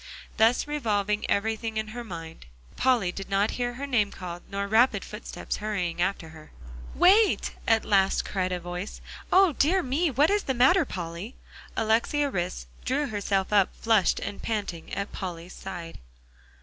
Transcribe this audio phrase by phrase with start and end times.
[0.37, 5.05] Thus revolving everything in her mind, Polly did not hear her name called, nor rapid
[5.05, 6.49] footsteps hurrying after.
[6.95, 8.99] "Wait!" at last cried a voice;
[9.31, 10.09] "O, dear me!
[10.09, 11.35] what is the matter, Polly?"
[11.77, 15.99] Alexia Rhys drew herself up flushed and panting at Polly's side.